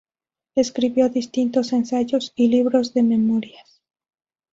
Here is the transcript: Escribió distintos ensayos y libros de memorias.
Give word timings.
Escribió 0.55 1.09
distintos 1.09 1.73
ensayos 1.73 2.33
y 2.35 2.47
libros 2.47 2.95
de 2.95 3.03
memorias. 3.03 3.83